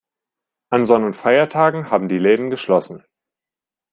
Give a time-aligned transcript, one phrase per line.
[0.71, 3.05] An Sonn- und Feiertagen haben die Läden geschlossen.